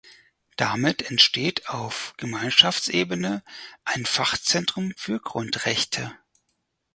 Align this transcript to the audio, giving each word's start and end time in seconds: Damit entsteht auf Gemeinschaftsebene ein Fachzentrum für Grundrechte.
Damit 0.55 1.11
entsteht 1.11 1.69
auf 1.69 2.15
Gemeinschaftsebene 2.17 3.43
ein 3.85 4.03
Fachzentrum 4.07 4.93
für 4.97 5.19
Grundrechte. 5.19 6.11